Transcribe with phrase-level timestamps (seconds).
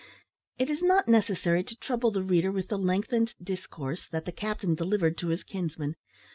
[0.57, 4.73] It is not necessary to trouble the reader with the lengthened discourse that the captain
[4.73, 5.95] delivered to his kinsman.